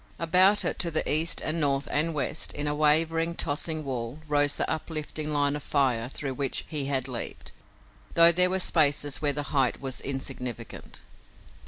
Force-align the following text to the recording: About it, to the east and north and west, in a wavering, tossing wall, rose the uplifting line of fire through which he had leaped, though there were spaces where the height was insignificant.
About 0.17 0.65
it, 0.65 0.79
to 0.79 0.89
the 0.89 1.07
east 1.07 1.41
and 1.41 1.61
north 1.61 1.87
and 1.91 2.15
west, 2.15 2.53
in 2.53 2.65
a 2.65 2.73
wavering, 2.73 3.35
tossing 3.35 3.83
wall, 3.83 4.17
rose 4.27 4.55
the 4.57 4.67
uplifting 4.67 5.31
line 5.31 5.55
of 5.55 5.61
fire 5.61 6.09
through 6.09 6.33
which 6.33 6.65
he 6.67 6.87
had 6.87 7.07
leaped, 7.07 7.51
though 8.15 8.31
there 8.31 8.49
were 8.49 8.57
spaces 8.57 9.21
where 9.21 9.31
the 9.33 9.43
height 9.53 9.79
was 9.79 10.01
insignificant. 10.01 11.03